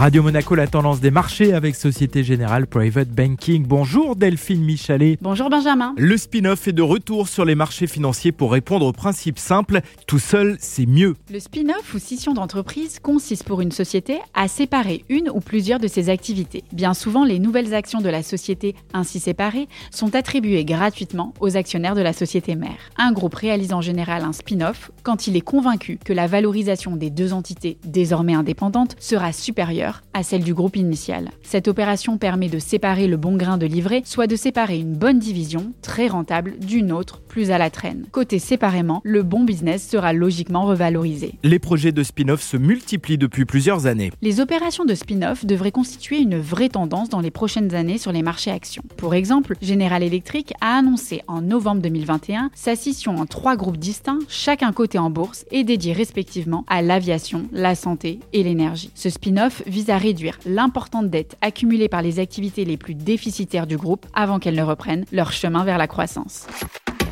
[0.00, 3.66] Radio Monaco, la tendance des marchés avec Société Générale Private Banking.
[3.66, 5.18] Bonjour Delphine Michalet.
[5.20, 5.92] Bonjour Benjamin.
[5.98, 10.18] Le spin-off est de retour sur les marchés financiers pour répondre au principe simple tout
[10.18, 11.16] seul, c'est mieux.
[11.30, 15.86] Le spin-off ou scission d'entreprise consiste pour une société à séparer une ou plusieurs de
[15.86, 16.64] ses activités.
[16.72, 21.94] Bien souvent, les nouvelles actions de la société ainsi séparées sont attribuées gratuitement aux actionnaires
[21.94, 22.88] de la société mère.
[22.96, 27.10] Un groupe réalise en général un spin-off quand il est convaincu que la valorisation des
[27.10, 31.30] deux entités désormais indépendantes sera supérieure à celle du groupe initial.
[31.42, 35.18] Cette opération permet de séparer le bon grain de livret, soit de séparer une bonne
[35.18, 38.06] division, très rentable, d'une autre, plus à la traîne.
[38.10, 41.34] Côté séparément, le bon business sera logiquement revalorisé.
[41.42, 44.10] Les projets de spin-off se multiplient depuis plusieurs années.
[44.22, 48.22] Les opérations de spin-off devraient constituer une vraie tendance dans les prochaines années sur les
[48.22, 48.82] marchés actions.
[48.96, 54.18] Pour exemple, General Electric a annoncé en novembre 2021 sa scission en trois groupes distincts,
[54.28, 58.90] chacun coté en bourse et dédié respectivement à l'aviation, la santé et l'énergie.
[58.94, 63.76] Ce spin-off vise à réduire l'importante dette accumulée par les activités les plus déficitaires du
[63.76, 66.46] groupe avant qu'elles ne reprennent leur chemin vers la croissance.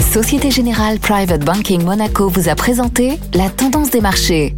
[0.00, 4.54] Société Générale Private Banking Monaco vous a présenté la tendance des marchés.